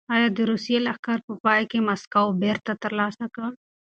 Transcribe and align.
ایا 0.15 0.27
د 0.33 0.39
روسیې 0.51 0.77
لښکر 0.87 1.17
په 1.27 1.33
پای 1.43 1.61
کې 1.71 1.79
مسکو 1.87 2.25
بېرته 2.41 2.71
ترلاسه 2.83 3.25
کړ؟ 3.35 3.49